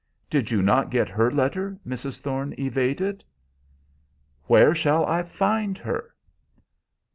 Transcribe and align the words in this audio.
"Did 0.31 0.49
you 0.49 0.63
not 0.63 0.89
get 0.89 1.09
her 1.09 1.29
letter?" 1.29 1.77
Mrs. 1.87 2.19
Thorne 2.21 2.55
evaded. 2.57 3.23
"Where 4.45 4.73
shall 4.73 5.05
I 5.05 5.21
find 5.21 5.77
her?" 5.77 6.15